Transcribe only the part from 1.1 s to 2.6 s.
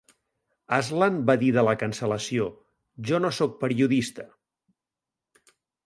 va dir de la cancel·lació: